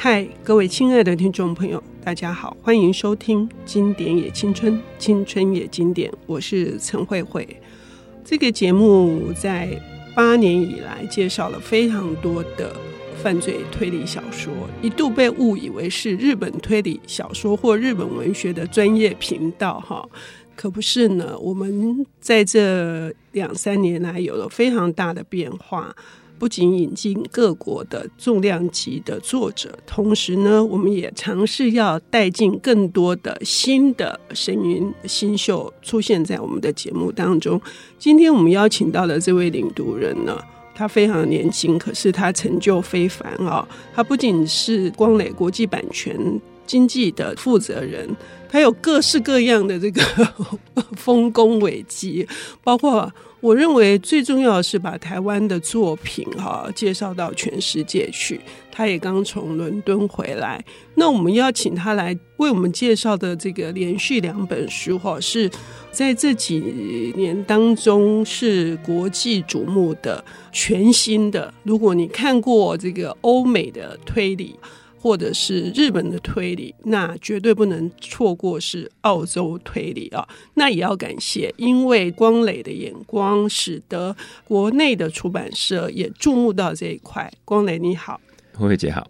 [0.00, 7.44] 嗨，各位亲爱的听众朋友，大家好，欢迎收听《经典也青春，青春也经典》，我是陈慧慧。
[8.24, 9.76] 这个节目在
[10.14, 12.76] 八年以来介绍了非常多的
[13.20, 20.08] 犯罪推理小说，一度被误以为是日本推理小说或日本文学的专业频道，哈，
[20.54, 21.36] 可不是呢。
[21.40, 25.92] 我们在这两三年来有了非常大的变化。
[26.38, 37.60] 不仅引进各国的重量级的作者，同时呢，我们也尝试要带进更多的新的声音新秀出现在我们的节目当中。
[37.98, 40.38] 今天我们邀请到的这位领读人呢，
[40.74, 43.66] 他非常年轻，可是他成就非凡啊！
[43.92, 46.16] 他不仅是光磊国际版权
[46.68, 48.08] 经济的负责人，
[48.48, 50.00] 他有各式各样的这个
[50.94, 52.24] 丰功伟绩，
[52.62, 53.12] 包括。
[53.40, 58.40] 我认为最重要的是把台湾的作品哈介绍到全世界去。
[58.72, 60.60] 他也刚从伦敦回来，
[60.96, 65.48] 那我们要请他来为我们介绍的这个连续两本书哈，是
[65.92, 71.54] 在这几年当中是国际瞩目的全新的。
[71.62, 74.58] 如果你看过这个欧美的推理，
[75.00, 80.28] 或者是日本的推理，那绝对不能错过是澳洲推理啊！
[80.54, 87.32] 那也要感谢，因为光磊的眼光，使得国内的出版社也注目到这一块。
[87.44, 88.20] 光磊你好，
[88.54, 89.08] 慧慧姐好。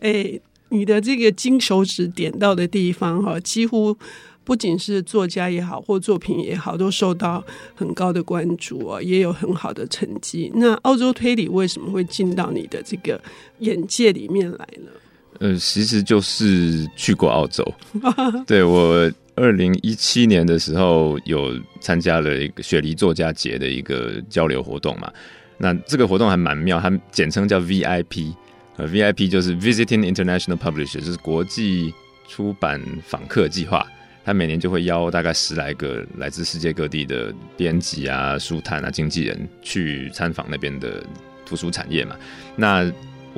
[0.00, 0.38] 哎，
[0.70, 3.96] 你的这个金手指点到的地方哈，几乎
[4.42, 7.44] 不仅是作家也好，或作品也好，都受到
[7.74, 10.50] 很高的关注啊，也有很好的成绩。
[10.56, 13.20] 那澳洲推理为什么会进到你的这个
[13.60, 14.90] 眼界里面来呢？
[15.38, 17.64] 呃，其实就是去过澳洲。
[18.46, 25.12] 对，我二零一七年的时候有参加了一个雪梨作家节的一个交流活动嘛。
[25.56, 28.32] 那这个活动还蛮妙，它简称叫 VIP。
[28.76, 31.92] 呃，VIP 就是 Visiting International Publisher，就是国际
[32.28, 33.84] 出版访客计划。
[34.24, 41.02] 他每年就会邀大概十来个来自世界各地的编辑啊、书探啊、经纪人去参访那边的
[41.46, 42.14] 图书产业嘛。
[42.54, 42.84] 那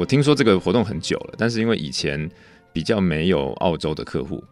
[0.01, 2.27] 我听说这个活动很久了，但是因为以前
[2.73, 4.43] 比较没有澳洲的客户，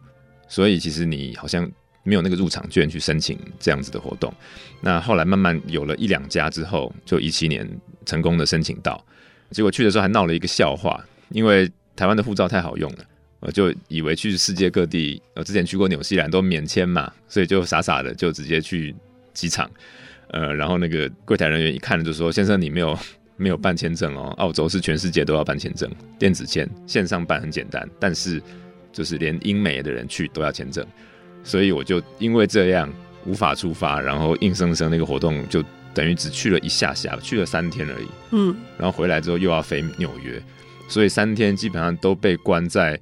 [0.47, 1.67] 所以其实你好像
[2.03, 4.31] 没有那个入场券去申请这样子的活动。
[4.79, 7.67] 那后来慢慢有了一两家之后，就一七年
[8.05, 9.03] 成功的申请到。
[9.49, 12.99] 结果去的时候还闹了一个笑话，因为台湾的护照太好用了，
[13.39, 18.95] 我就以为去世界各地，我之前去过纽西兰都免签嘛，所以就傻傻的就直接去
[19.33, 19.67] 机场，
[20.27, 22.95] 呃，然后那个柜台人员一看就说：“先生，你没有。”
[23.39, 25.89] 没有办签证哦，澳洲是全世界都要办签证，
[26.19, 28.41] 电子签，线上办很简单，但是
[28.91, 30.85] 就是连英美的人去都要签证，
[31.43, 32.91] 所以我就因为这样
[33.25, 35.63] 无法出发，然后硬生生那个活动就
[35.93, 40.41] 等于只去了一下下，去了三天而已，嗯，然后回来之后又要飞纽约，
[40.89, 42.99] 所以三天基本上都被关在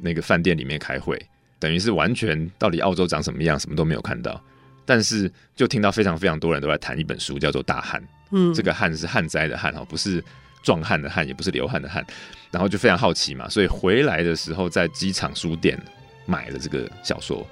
[0.00, 1.20] 那个饭店里面开会，
[1.58, 4.42] 等于是完全到底澳洲长什么样，什么都没有看到，
[4.84, 8.00] 但是就听到非常非常多人都在谈一本书，叫做《大旱》。
[8.30, 10.22] 嗯，这个旱是旱灾的旱哈，不是
[10.62, 12.04] 壮汉的旱，也不是流汗的汗。
[12.50, 15.80] 然后就非常好奇嘛，所以回来的时候在机场书店
[16.26, 17.46] 买了这个小说，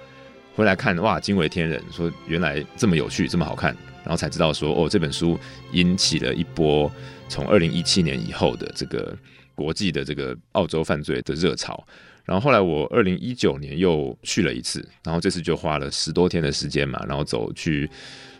[0.54, 5.38] 回来看哇，惊为天人，说原来这么有趣，这么好看，然后才知道说哦，这本书
[5.72, 6.91] 引起了一波
[7.28, 9.16] 从二零一七年以后的这个
[9.54, 11.84] 国际的这个澳洲犯罪的热潮。
[12.25, 17.91] 然后后来我二零一九年又去了一次，然后这次就花了十多天的时间嘛，然后走去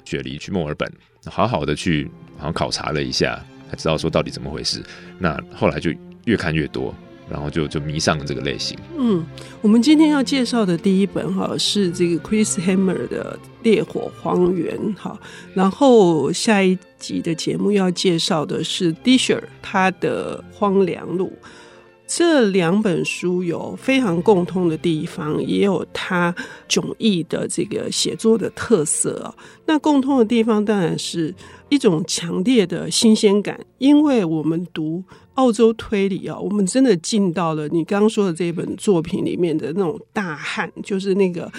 [0.04, 0.91] 雪梨，去墨尔本。
[1.26, 4.82] 好好的去，好像考察了一下，才知道说到底怎么回事。
[5.19, 5.92] 那后来就
[6.25, 6.92] 越看越多，
[7.31, 8.76] 然后就就迷上了这个类型。
[8.98, 9.25] 嗯，
[9.60, 15.16] 我们今天要介绍的第一本哈是这个 Chris Hammer 的《烈火荒原》哈，
[15.54, 21.32] 然后下一集的节目要介绍的是 Disher 他的《荒凉路》。
[22.06, 26.34] 这两本书有非常共通的地方，也有它
[26.68, 29.34] 迥异的这个写作的特色啊。
[29.64, 31.34] 那共通的地方当然是
[31.70, 35.03] 一种强烈的新鲜感，因为我们读
[35.34, 41.50] 澳洲推理啊，我们真的进到了你刚刚说的这本作品里面的那种大旱，就是那个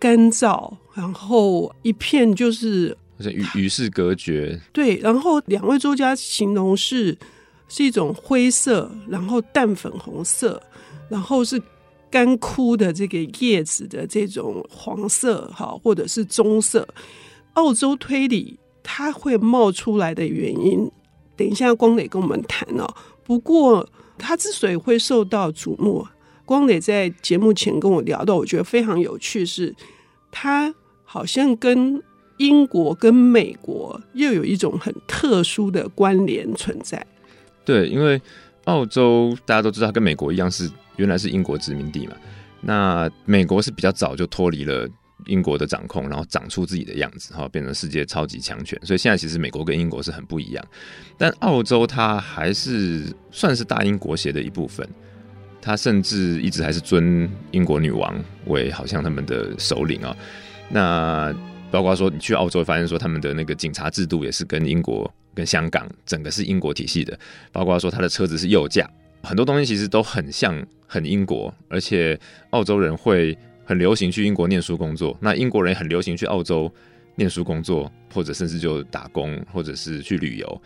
[0.00, 4.60] 干燥，然后一片就是与与世隔绝。
[4.72, 7.16] 对，然后两位作家形容是。
[7.70, 10.60] 是一种灰色，然后淡粉红色，
[11.08, 11.58] 然后是
[12.10, 16.86] 干枯的这个叶子的这种黄色，哈，或者是棕色。
[17.54, 20.90] 澳洲推理它会冒出来的原因，
[21.36, 22.86] 等一下光磊跟我们谈哦。
[23.24, 23.88] 不过
[24.18, 26.04] 它之所以会受到瞩目，
[26.44, 29.74] 光磊在节目前跟我聊到，我觉得非常有趣，是
[30.32, 30.74] 它
[31.04, 32.02] 好像跟
[32.38, 37.06] 英国跟美国又有一种很特殊的关联存在。
[37.64, 38.20] 对，因为
[38.64, 42.14] 澳洲大家都知道，跟美国一样是原来是英国殖民地嘛。
[42.60, 44.88] 那美国是比较早就脱离了
[45.26, 48.78] 英国的掌控，然后长出自己的样子，哈，变成世界超级强权。
[48.84, 50.64] 所以现在其实美国跟英国是很不一样，
[51.16, 54.86] 但澳洲它还是算是大英国协的一部分。
[55.62, 58.14] 它甚至一直还是尊英国女王
[58.46, 60.16] 为好像他们的首领啊。
[60.70, 61.34] 那
[61.70, 67.18] 包括说你去澳洲发现说他们的那个警察制度也是跟英国跟香港整个是英国体系的，
[67.52, 68.88] 包括说他的车子是右驾，
[69.22, 72.18] 很多东西其实都很像很英国，而且
[72.50, 73.36] 澳洲人会。
[73.62, 76.68] 很流行去英国念书工作，那英国人也很流行去澳洲
[77.14, 80.62] 念书工作，或者甚至就打工，或者是去旅游。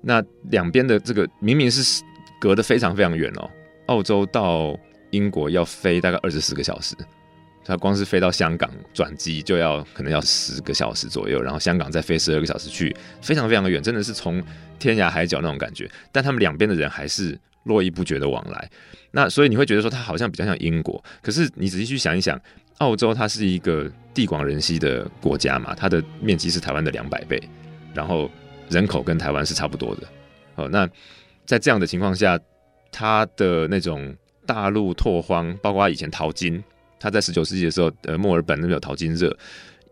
[0.00, 2.02] 那两边的这个明明是
[2.40, 3.50] 隔得非常非常远哦，
[3.88, 4.74] 澳洲到
[5.10, 6.96] 英国要飞大概二十四个小时，
[7.68, 14.42] 他光是飞到香港转机就要可能要十个小时左右，然后香港再飞十二个小时去，非常非常的远，真的是从
[14.78, 15.86] 天涯海角那种感觉。
[16.10, 18.70] 但他们两边的人还是络绎不绝的往来。
[19.10, 22.40] 那所以你会觉得说它好像比较像英国，可是你仔细去想一想，
[22.78, 27.38] 澳洲它是一个地广人稀的国家嘛，它的面积是台湾的两百倍，
[27.92, 28.30] 然后
[28.70, 30.08] 人口跟台湾是差不多的。
[30.54, 30.88] 哦，那
[31.44, 32.40] 在这样的情况下，
[32.90, 34.16] 它的那种
[34.46, 36.64] 大陆拓荒，包括以前淘金，
[36.98, 39.36] 它在十九世纪的时候，呃，墨尔本那边有淘金热，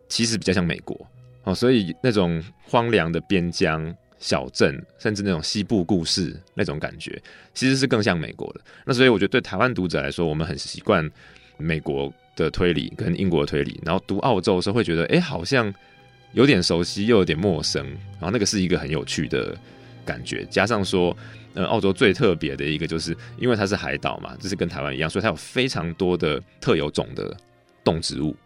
[0.08, 0.94] 其实比较像美国。
[1.44, 3.94] 哦，所以那种荒凉的边疆。
[4.18, 7.22] 小镇，甚至那种西部故事那种感觉，
[7.52, 8.60] 其实是更像美国的。
[8.86, 11.08] 那所以我觉得，对台湾读者来说，我们很习惯
[11.58, 15.72] 美国的推理跟英国的推理，然后读澳洲的时候会觉得，哎、好像
[16.32, 17.84] 有点熟悉，又有点陌生。
[18.12, 19.54] 然后那个是一个很有趣的
[20.02, 20.46] 感觉。
[20.46, 21.14] 加上说，
[21.56, 27.36] 呃，澳洲最特别的一个，就是因为它是海岛嘛，就是跟台湾一样，所以它有非常多的特有种的
[27.82, 28.36] 动植物。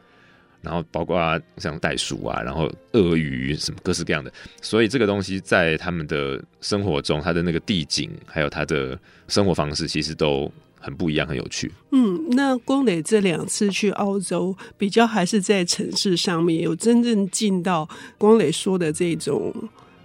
[0.63, 1.19] 然后包括
[1.57, 4.31] 像袋鼠啊，然后鳄鱼什么各式各样的，
[4.61, 11.73] 所以这个东西在他们的生活中，它的那个地景还有它的生活方式，其实都很不一样，很有趣。
[11.93, 19.55] 嗯，那光磊这两次去澳洲，比较还是在城市上面有真正进到光磊说的这种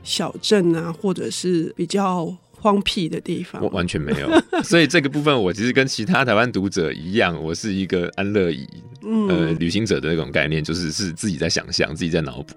[0.03, 2.33] 小镇啊，或者是比较。
[2.65, 4.27] 荒僻的地方，我完全没有，
[4.65, 8.67] 所以这个部分我其实跟其他台湾读者一样，我是一个安乐椅，
[9.03, 12.55] 嗯、呃，旅行者的那种概念，就是是自己在想象，自己在脑补，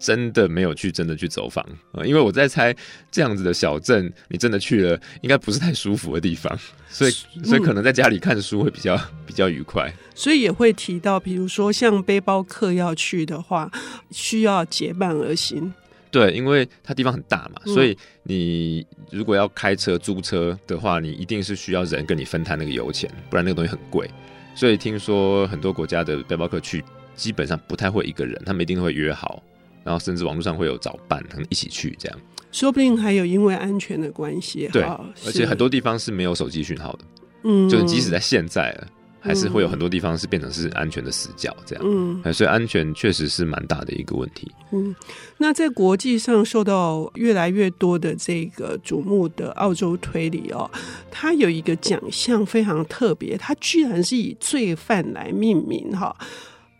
[0.00, 2.74] 真的没有去真的去走访，呃，因为我在猜
[3.08, 6.58] 这样子的小镇，你真的去了，应该不是太舒服的地方，
[6.90, 7.12] 所以
[7.44, 13.70] 所以可能在家里看书会比较比较愉快，所以也会提到，比如说像背包客要去的话，
[14.10, 15.72] 需要结伴而行。
[16.16, 24.10] 对，因为它地方很大嘛，所以你如果要开车租车的话，你一定是需要人跟你分摊那个油钱，不然那个东西很贵。
[24.54, 26.82] 所以听说很多国家的背包客去，
[27.14, 29.42] 基本上不太会一个人，他们一定会约好，
[29.84, 32.18] 然后甚至网络上会有找伴，可能一起去这样。
[32.50, 37.04] 说不定还有因为安全的关系，对，而且很多地方是没有手机讯号的，
[37.44, 38.88] 嗯，就即使在现在了。
[39.26, 44.50] 还是会有很多地方是变成是安全的死角，这样，嗯，所以安全确实是蛮大的一个问题。
[44.70, 44.94] 嗯，
[45.38, 50.70] 那在国际上受到越来越多的这个瞩目的澳洲推理哦，
[51.10, 56.14] 它有一个奖项非常特别，它居然是以罪犯来命名哈。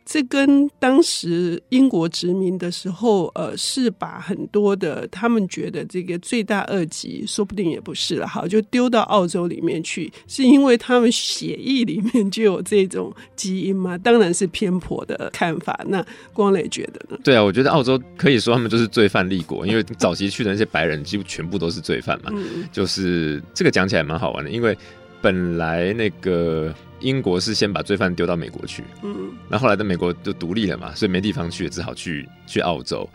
[0.08, 13.98] 这跟当时英国殖民的时候，呃，是把很多的他们觉得这个罪大恶极，说不定也不是了，好，就丢到澳洲里面去，是因为他们血液里面就有这种基因吗？
[13.98, 15.78] 当然是偏颇的看法。
[15.88, 17.18] 那光磊觉得呢？
[17.24, 22.30] 对啊，我觉得澳洲可以说他们就是罪犯立国，因为早期去的那些白人几乎全部都是罪犯嘛。
[22.32, 24.78] 嗯、就是这个讲起来蛮好玩的，因为
[25.20, 26.72] 本来那个。
[27.00, 33.08] 英国是先把罪犯丢到美国去，嗯，那后来的美国就独立了嘛，所以没地方去，只好去去澳洲，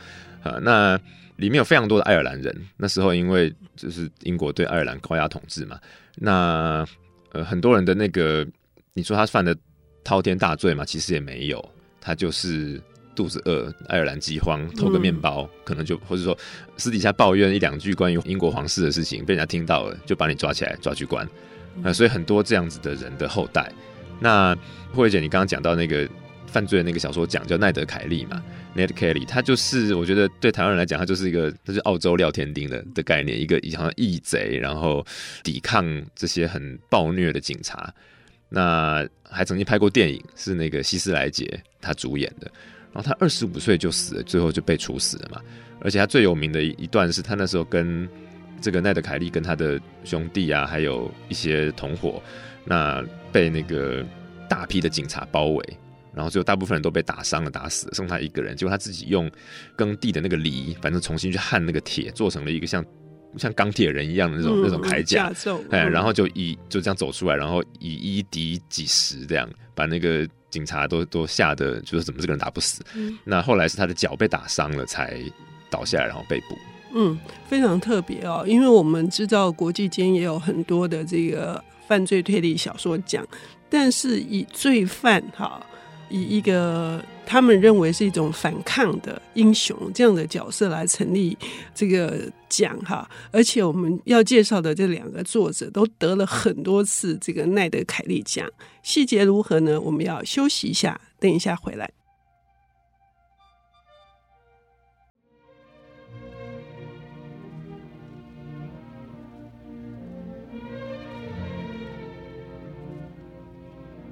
[0.44, 0.96] 啊，那
[1.38, 2.56] 里面有非常多的爱尔兰人。
[2.78, 5.80] 那时候因为就是英国对爱尔兰高压统治嘛，
[6.16, 6.86] 那
[7.32, 8.48] 呃很多人的那个
[8.94, 9.56] 你说他犯的
[10.04, 11.64] 滔天大罪嘛，其实也没有，
[12.00, 12.80] 他就是
[13.16, 16.38] 肚子饿，爱尔兰饥荒，偷个面包，嗯、可能就或者说
[16.78, 21.28] 私底下抱怨一两句关于英国皇室的事情，被人家听到了，就把你抓起来抓去关。
[21.84, 23.72] 啊，所以很多这样子的人的后代，
[24.20, 24.56] 那
[24.94, 26.08] 慧姐，你刚刚讲到那个
[26.46, 28.44] 犯罪的那个小说奖叫奈德凯利嘛
[28.76, 35.04] ，Ned Kelly，他就是我觉得对台湾人来讲，他就是一个，他是澳洲廖天丁的的概念，一个好像义贼，然后
[35.44, 37.92] 抵抗这些很暴虐的警察。
[38.50, 42.52] 那还曾经拍过电影，是那个希斯莱杰他主演的，
[42.92, 45.42] 然后他二十五岁就死了，最后就被处死了嘛。
[45.80, 48.08] 而且他最有名的一段是他那时候跟。
[48.62, 52.22] 这个奈德凯利跟他的兄弟啊，还有一些同伙，
[52.64, 54.06] 那被那个
[54.48, 55.78] 大批的警察包围，
[56.14, 58.56] 然后最后大部分人都被打伤了、打死了，剩他一个人。
[58.56, 59.30] 结果他自己用
[59.76, 62.86] 耕地的那个犁，反正重新去焊那个铁，做成了一个像
[63.38, 65.32] 像钢铁人一样的那种、嗯、那种铠甲，
[65.72, 72.84] 哎，然后就以就这样走出来，然后以一敌几十这样把那个警察都都吓得，就是怎么这个人打不死。
[72.94, 75.20] 嗯、那后来是他的脚被打伤了才
[75.70, 76.58] 倒下来，然后被捕。
[76.94, 77.18] 嗯，
[77.48, 83.26] 非常特别哦，因为我们知道国际间也有很多的这个犯罪推理小说奖，
[83.70, 85.66] 但是以罪犯哈，
[86.10, 91.38] 以一个他们认为是一种反抗的英雄这样的角色来成立
[91.74, 98.46] 这个奖哈，而且我们要介绍的这两个作者都得了很多次这个奈德凯利奖，
[98.84, 99.80] 细节如何呢？
[99.80, 101.90] 我们要休息一下，等一下回来。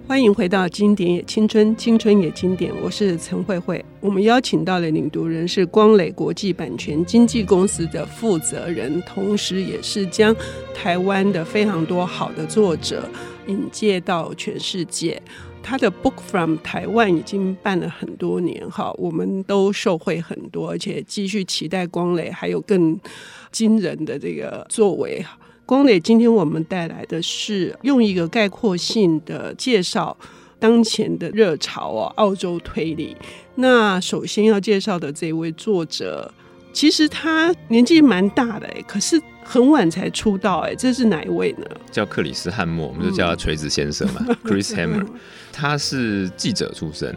[0.10, 3.86] 欢迎回到《经典也青春，青春也经典》，我是陈慧慧。
[4.00, 10.36] 我们邀请到的领读人是光磊国际版权经纪公司的负责人，同时也是将
[10.74, 13.08] 台湾的非常多好的作者
[13.46, 15.22] 引介到全世界。
[15.62, 23.00] 他的 Book from 台湾已经办了很多年，哈，我们都受惠很多，而且继续期待光磊还有更
[23.52, 25.24] 惊人的这个作为。
[25.70, 30.18] 光磊，今天我们带来的是用一个概括性的介绍
[30.58, 33.16] 当前的热潮哦，澳洲推理。
[33.54, 36.34] 那首先要介绍的这位作者，
[36.74, 41.68] 其实他年纪蛮大的哎，可是很晚才出道哎，这是哪一位呢？
[41.92, 45.06] 叫克里斯汉默，我们就叫他锤子先生嘛， Chris Hammer。
[45.52, 47.16] 他是记者出身，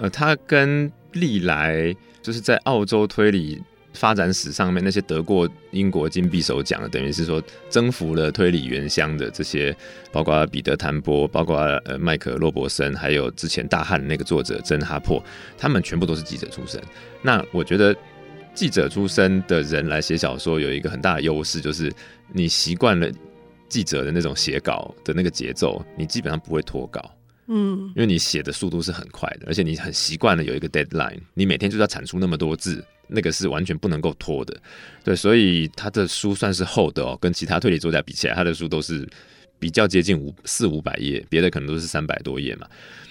[0.00, 3.62] 呃，他跟历来就是在澳洲推理。
[3.92, 9.76] 发展史上面那些得过英国金匕首奖的，等于是说征服了推理原乡的这些，
[10.10, 15.22] 包括彼得·谭波，包括呃麦克·洛伯森，还有之前大汉那个作者珍·哈珀，
[15.58, 16.82] 他们全部都是记者出身。
[17.20, 17.94] 那我觉得
[18.54, 21.92] 记者出身的人来写小说有一个很大的优势，就是
[22.32, 23.10] 你习惯了
[23.68, 27.10] 记者的那种写稿的那个节奏，你基本上不会脱稿。
[27.48, 32.82] 嗯，因为你写的速度是很快的，而且你很习惯了有一个 deadline，你每天就是要产出那么多字。
[33.14, 34.58] 那个是完全不能够拖的，
[35.04, 39.06] 对，所以他的书算是厚的哦，跟其他推理作家比起来，他的书都是
[39.58, 42.66] 比较接近五四五百页，别的可能都是三百多页嘛。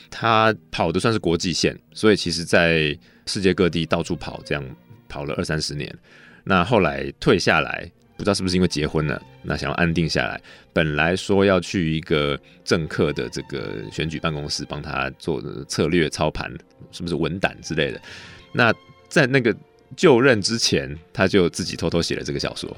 [0.10, 4.66] 他跑的算是国际线，所以其实在世界各地到处跑，这样
[5.08, 5.96] 跑了二三十年。
[6.44, 10.42] 那后来退下来，不知道是不是因为结婚了，那想要安定下来，
[10.74, 16.52] 本来说要去一个政客的这个选举办公室帮他做策略操盘，
[16.92, 18.02] 是不是文胆之类的？
[18.52, 18.74] 那
[19.08, 19.56] 在那个。
[19.96, 22.76] 就任之前，他就自己偷偷写了这个小说。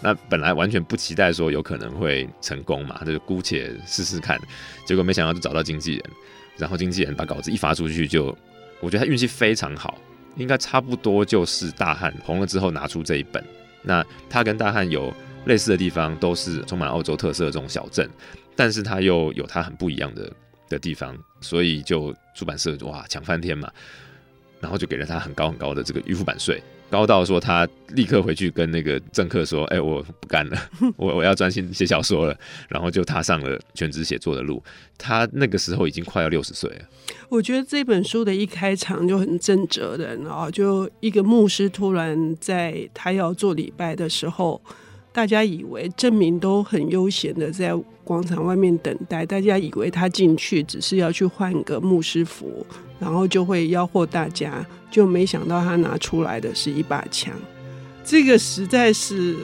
[0.00, 4.40] 那本来完全不期待说有可能会成功嘛，他就姑且试试看。
[4.86, 6.04] 结果没想到就找到经纪人，
[6.56, 8.38] 然后经纪人把稿子一发出去就，就
[8.80, 9.98] 我觉得他运气非常好，
[10.36, 13.42] 应该差不多就是大汉红了之后拿出这一本。
[13.82, 15.12] 那他跟大汉有
[15.46, 18.08] 类似的地方，都是充满澳洲特色的这种小镇，
[18.54, 20.32] 但是他又有他很不一样的
[20.68, 23.68] 的地方，所以就出版社哇抢翻天嘛。
[24.60, 30.58] 然后就给了他很高很高的这个预付版税，高到说他立刻回去跟那个政客说：“哎，我不干了，
[30.96, 32.36] 我我要专心写小说了。”
[32.68, 34.62] 然后就踏上了全职写作的路。
[34.96, 36.84] 他那个时候已经快要六十岁了。
[37.28, 44.60] 我觉得这本书的一开场就很正直的，然后就一个牧师突然在他要做礼拜的时候。
[45.18, 52.64] 大家以为证明都很悠闲的在广场外面等待，大家以为他进去只是要去换个牧师服，
[53.00, 57.34] 然后就会吆喝大家，就没想到他拿出来的是一把枪。
[58.04, 59.34] 这个实在是，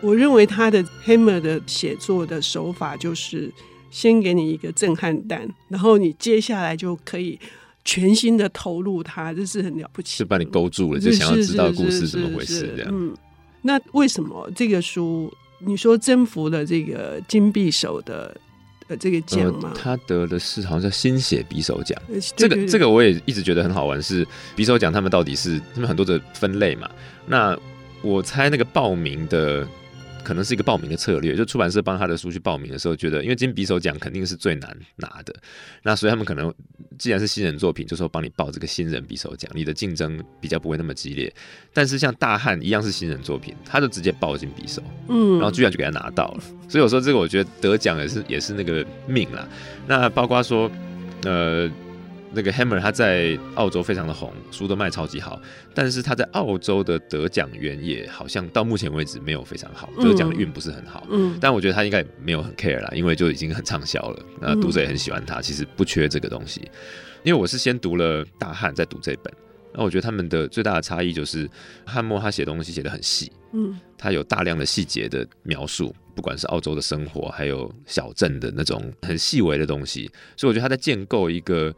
[0.00, 3.52] 我认为他的 Hammer 的写作的手法就是
[3.90, 7.38] 先给你一个震撼弹，然后你接下来就可以
[7.84, 12.90] 全心的投入他，这是很了不起，是把你勾住了，就想要知道故事怎么回事这样。
[12.90, 13.14] 嗯。
[13.64, 18.36] 那为什么这个书你说征服了这个金匕首的
[18.88, 19.72] 呃这个奖吗？
[19.72, 22.00] 呃，他得的是好像叫新写匕首奖。
[22.36, 26.88] 这个这个我也一直觉得很好玩，是匕首奖他们到底是他们很多的分类嘛？
[27.26, 27.58] 那
[28.02, 29.66] 我猜那个报名的。
[30.24, 35.34] 可能是一个报名的策略，就出版社帮他的书去报名的时候，觉得因为金匕首奖肯定是最难拿的，
[35.82, 36.50] 那所以他们可能
[36.98, 41.32] 既然是新人作品，就说帮你报这个新人匕首奖，你的竞争比较不会那么激烈。
[41.72, 46.44] 但是像大汉一样是新人作品，他就直接报进匕首，嗯，然后居然就给他拿到了。
[46.68, 49.48] 所以我说这个，我觉得得奖也是也是那个命啦。
[49.86, 50.70] 那包括说，
[51.24, 51.70] 呃。
[52.34, 55.40] 那个 Hammer 他在澳洲非常的红，书都卖超级好，
[55.72, 61.06] 但是他在澳洲的得奖缘也好像到目前为止没有非常好，得奖的运不是很好。
[61.10, 66.60] 嗯，但我觉得他应该没有很 care 啦，因为就已经很畅销了，那读者也很喜欢他，其实不缺这个东西。
[67.22, 69.32] 因为我是先读了大汉，再读这本，
[69.72, 71.48] 那我觉得他们的最大的差异就是
[71.86, 81.74] 汉默他写东西写的很细，嗯，他有大量的细节的描述，不管是澳洲的生活，还有小镇的那种很细微的东西，所以我觉得他在建构一个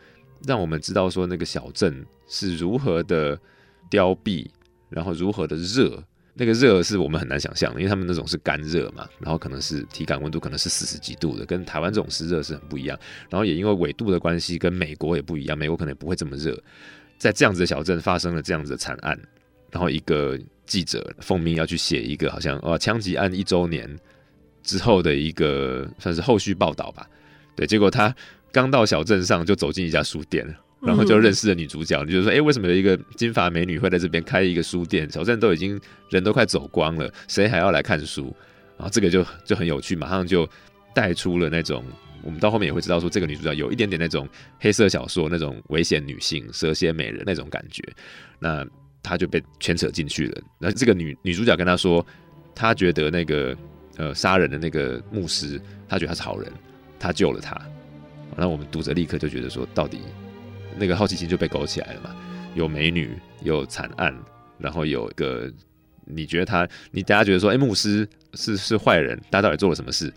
[0.46, 3.38] 让我们知道说那个小镇是如何的
[3.88, 4.46] 凋敝，
[4.90, 6.02] 然后如何的热。
[6.38, 12.98] 那个热是我们很难想象的，因为他们那种是干热嘛，然后可能是体感温度可能是四十几度的，跟台湾这种湿热是很不一样。
[13.30, 16.62] 然后也因为纬度的关系，跟美国也不一样，美国可能也不会这么热。
[17.16, 19.18] 在这样子的小镇发生了这样子的惨案，
[19.70, 23.98] 然后一个记者奉命要去写一个好像哦枪击案一周年
[24.62, 27.08] 之后的一个算是后续报道吧。
[27.54, 28.14] 对，结果他
[28.56, 30.46] 刚到小镇上就走进一家书店。
[30.82, 35.10] 然后就认识了女主角，你就说，哎，为什么有一个金发美女会在这边开一个书店？
[35.10, 38.24] 小镇都已经人都快走光了，谁还要来看书？
[38.76, 40.48] 然后这个就就很有趣，马上就
[40.94, 41.82] 带出了那种，
[42.22, 44.28] 我们到后面也会知道说，这个女主角有一点点那种
[44.60, 47.82] 黑色小说那种危险女性、蛇蝎美人那种感觉，
[48.38, 48.64] 那
[49.02, 50.42] 她就被牵扯进去了。
[50.58, 52.06] 那这个女女主角跟她说，
[52.54, 53.56] 她觉得那个
[53.96, 56.52] 呃杀人的那个牧师，她觉得他是好人，
[57.00, 57.58] 她救了她。
[58.36, 60.00] 那我们读者立刻就觉得说，到底。
[60.78, 62.14] 那个好奇心就被勾起来了嘛，
[62.54, 64.14] 有美女，有惨案，
[64.58, 65.50] 然后有一个
[66.04, 70.12] 你觉得他，你大家觉得说，哎，牧师是是坏人，他到底做了什么事？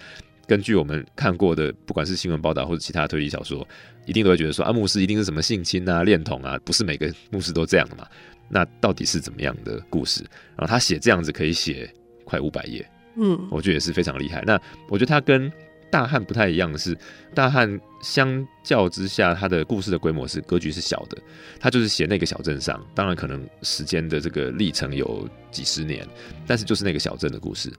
[0.45, 3.65] 根据我们看过的，不管是新闻报道或者其他推理小说，
[4.05, 8.05] 一定都会觉得说，啊，牧师一定是什么性侵啊、恋童啊，不是每个牧师都这样的嘛？
[8.49, 10.23] 那到底是怎么样的故事？
[10.57, 11.89] 然后他写这样子可以写
[12.25, 12.85] 快五百页，
[13.15, 14.43] 嗯，我觉得也是非常厉害。
[14.45, 14.59] 那
[14.89, 15.49] 我觉得他跟
[15.91, 16.97] 大汉不太一样的是，
[17.33, 21.17] 大汉相较之下，他的故事的规模是格局是小的。
[21.59, 26.07] 他就是写那个小镇上，当然可能时间的这个历程有几十年，
[26.45, 27.73] 但是就是那个小镇的故事。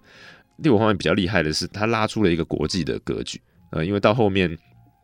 [0.56, 3.40] 另外一方面比较厉害的是，他拉出了一个国际的格局。
[3.70, 4.58] 呃，因为到后面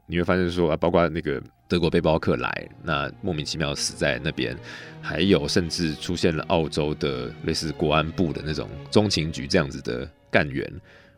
[0.06, 4.56] 你会发现说啊，包括那个德国背包客来，那莫名其妙死在那边，
[5.00, 10.68] 还有甚至出现了澳洲的类似国安部的那种中情局这样子的干员，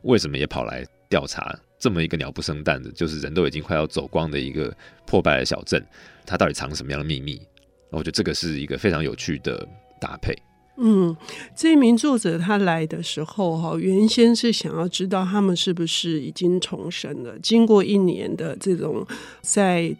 [0.03, 1.59] 为什么也跑来调查？
[1.79, 4.75] 这么一个鸟不生蛋的，就是人都已经快要走光的一个
[5.07, 5.85] 破败的小镇，
[6.27, 7.41] 它到底藏什么样的秘密？
[7.91, 9.67] 我觉得这个是一个非常有趣的
[10.01, 10.37] 搭配。
[10.81, 11.17] 嗯，
[11.57, 19.05] 这名作者他来的时候哈，原先是想要知道他们是不是已经重生了，经过一年的这种
[19.41, 19.93] 在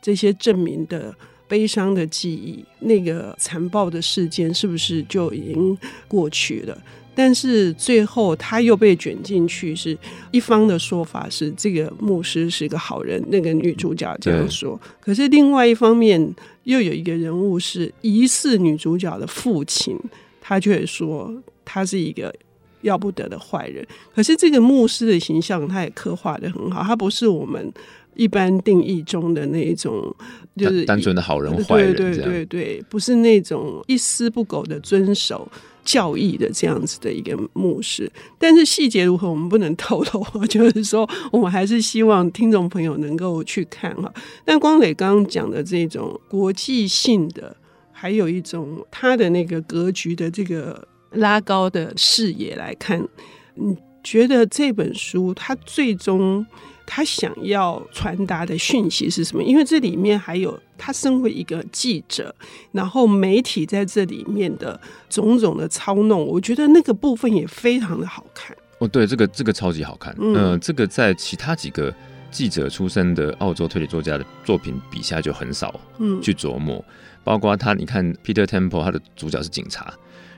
[0.00, 1.14] 这些证明的
[1.46, 5.76] 悲伤的记忆，那个残暴的事件是不是就已经
[6.08, 6.82] 过去了？
[7.14, 9.96] 但是最后他又被卷进去，是
[10.30, 14.80] 一方的说法是这个牧师是个好人，那个女主角这样说。
[15.00, 19.98] 可是另外一方面又有一个人物是疑似女主角的父亲，
[20.40, 21.32] 他却说
[21.64, 22.34] 他是一个
[22.80, 23.86] 要不得的坏人。
[24.14, 27.70] 可是这个牧师的形象他也刻画的很好，他不是我们
[28.14, 30.14] 一般定义中的那一种，
[30.56, 35.46] 就是单纯的好人坏人，对对对对，不是那种一丝不苟的遵守。
[35.84, 44.12] 教义的这样子的一个牧师，但是细节如何我们不能透露， 就是说我们还是希望听众朋友能够去看哈。
[44.44, 47.56] 但光磊刚刚讲的这种国际性的，
[47.90, 53.06] 还有一种他的那个格局的这个拉高的视野来看，
[53.54, 56.46] 你觉得这本书它最终？
[56.84, 59.42] 他想要传达的讯息是什么？
[59.42, 62.34] 因为这里面还有他身为一个记者，
[62.72, 68.56] 然后媒体在这里面的种种的操弄，我觉得那个部分也非常的好看。
[68.78, 70.14] 哦，对，这个这个超级好看。
[70.18, 71.94] 嗯、呃，这个在其他几个
[72.30, 75.80] 记者出身的澳洲推理作家的作品笔下就很少
[76.20, 76.76] 去琢磨。
[76.76, 76.84] 嗯、
[77.22, 79.84] 包括他，你看 Peter Temple，他的主角是警察；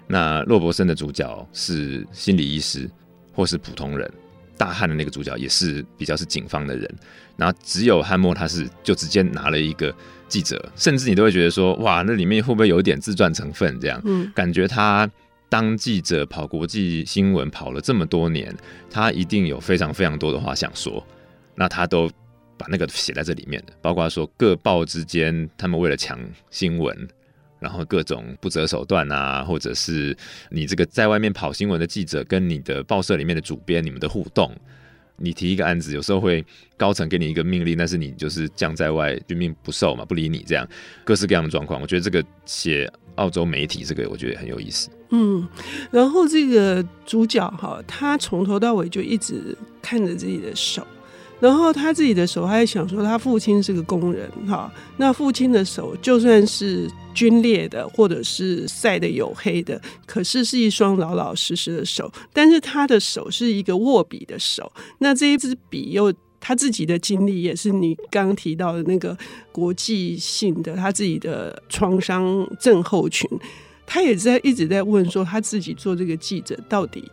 [0.06, 2.90] 那洛伯森的主角是心理医师
[3.32, 4.12] 或是普通人。
[4.56, 6.88] 大汉的那个主角也是比较是警方的人，
[7.36, 9.94] 然后只有汉默他是就直接拿了一个
[10.28, 13.78] 记者，甚至你都会觉得说，哇，那里面会不会有一点自传成分？
[13.80, 15.10] 这样，嗯，感觉他
[15.48, 18.54] 当记者跑国际新闻跑了这么多年，
[18.90, 21.04] 他一定有非常非常多的话想说，
[21.54, 22.10] 那他都
[22.56, 26.18] 把那个写在这里面的，包括说各报之间他们为了抢
[26.50, 26.96] 新闻。
[27.64, 30.14] 然后各种不择手段啊，或者是
[30.50, 34.54] 你这个在外面跑新闻的记者跟你的报社里面的主编，你们的互动，
[35.16, 36.44] 你提一个案子，有时候会
[36.76, 40.68] 高层给你一个命令，但是你就是将在外，军命不受嘛，不理你这样，
[41.04, 41.80] 各式各样的状况。
[41.80, 44.90] 我觉得这个写澳洲媒体这个，我觉得很有意思。
[45.08, 45.48] 嗯，
[45.90, 50.86] 然后这个主角哈，他从头到尾就一直看着自己的手。
[51.44, 62.10] 然后他自己的手，他还想说，他父亲是个工人，哈，那父亲的手就算是皲裂的，或者是晒得黝黑的，可是是一双老老实实的手。
[62.32, 69.14] 但是他的手是一个握笔的手，那这一支笔又他自己的经历，也是你刚提到的那个
[69.52, 73.28] 国际性的他自己的创伤症候群。
[73.84, 77.04] 他也在一直在问说，他自己做这个记者到底。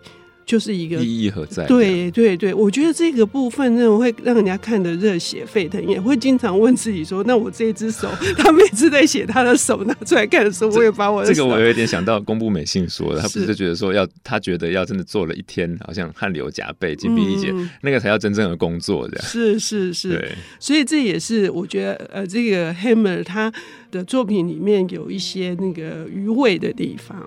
[0.52, 1.66] 就是一个意义何在？
[1.66, 19.26] 对对对，我觉得这个部分那种会让人家看得热血沸腾，也会经常问自己说：“那我这一只手， 他每次在写他的手拿出来看的时候，我也把我的这个我有一点想到宫部美信说的，他不是就觉得说要他觉得要真的做了一天，好像汗流浃背、精疲力竭，嗯、那个才叫真正的工作，这样。
[19.26, 23.50] 是是是，所以这也是我觉得呃，这个 Hammer 他
[23.90, 27.18] 的作品里面有一些那个余味的地方。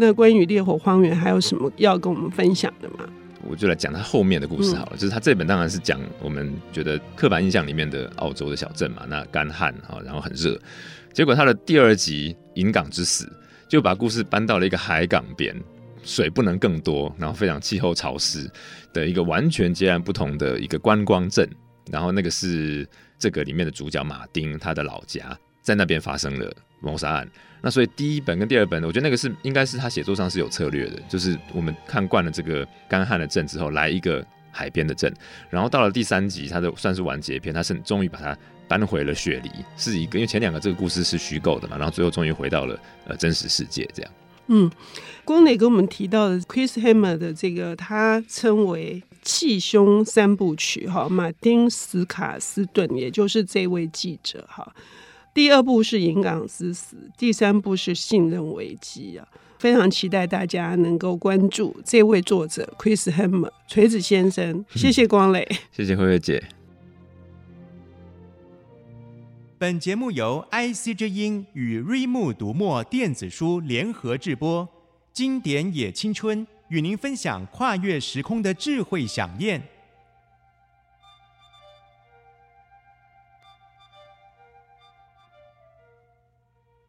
[0.00, 3.04] 那关于《烈火荒原》还有什么要跟我们分享的吗？
[3.46, 4.92] 我就来讲他后面的故事好了。
[4.94, 10.58] 嗯、就是他这本当然是讲我们觉得刻板印象里面的澳洲的小镇嘛，那干旱啊，然后很热。
[11.12, 13.26] 结果他的第二集《银港之死》
[13.68, 15.54] 就把故事搬到了一个海港边，
[16.02, 18.50] 水不能更多，然后非常气候潮湿
[18.94, 21.46] 的一个完全截然不同的一个观光镇。
[21.92, 26.50] 然后那个是这个里面的主角马丁他的老家，在那边发生了
[26.80, 27.28] 谋杀案。
[27.62, 35.12] 那所以第一本跟第二本，我觉得那个是应该是他写作上是有策略的，就是我们看惯了这个干旱的镇之后，来一个海边的镇，
[35.50, 38.34] 然后到了第三集，他的算是完结篇，他是终于把它
[38.66, 44.12] 搬回了雪梨，是一个因为前两个这个故事是虚构的嘛，然后最后终于回到了呃真实世界这样。
[44.46, 44.70] 嗯，
[45.24, 54.74] 光磊跟我们提到的 Chris Hammer 的这个，他称为气胸三部曲哈，马丁斯卡斯顿，也就是这位记者哈。
[55.40, 59.26] 第二部是《银港之死》，第三部是《信任危机》啊，
[59.58, 64.62] 非常期待大家能够关注这位作者 Chris Hammer 锤子先生。
[64.74, 66.44] 谢谢光磊，谢谢慧慧姐。
[69.56, 74.68] 本节目由 IC 之音与瑞木读墨电子书联合制播，
[75.14, 79.62] 经典也青春与您分享跨越时空的智慧饗宴。